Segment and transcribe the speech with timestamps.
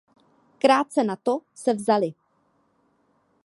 [0.59, 2.13] Krátce na to se vzali.